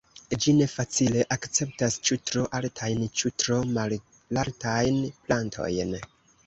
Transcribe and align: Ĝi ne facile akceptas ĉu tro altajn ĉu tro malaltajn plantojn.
Ĝi 0.43 0.53
ne 0.59 0.67
facile 0.69 1.25
akceptas 1.35 1.97
ĉu 2.09 2.17
tro 2.31 2.47
altajn 2.61 3.05
ĉu 3.21 3.33
tro 3.45 3.61
malaltajn 3.77 5.01
plantojn. 5.29 5.99